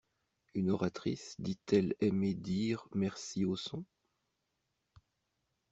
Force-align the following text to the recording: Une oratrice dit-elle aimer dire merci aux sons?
Une 0.55 0.71
oratrice 0.71 1.35
dit-elle 1.37 1.93
aimer 1.99 2.33
dire 2.33 2.87
merci 2.95 3.45
aux 3.45 3.55
sons? 3.55 3.85